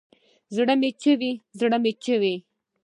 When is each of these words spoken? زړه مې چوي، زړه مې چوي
زړه 0.55 0.73
مې 0.81 0.89
چوي، 1.01 1.31
زړه 1.59 1.77
مې 1.83 1.91
چوي 2.03 2.35